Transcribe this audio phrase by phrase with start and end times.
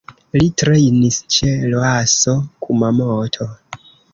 [0.37, 3.49] Li trejnis ĉe Roasso Kumamoto.